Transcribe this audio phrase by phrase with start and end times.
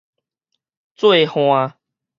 [0.95, 1.75] 做旱